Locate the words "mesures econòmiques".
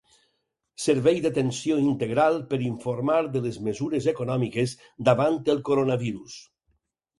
3.69-4.75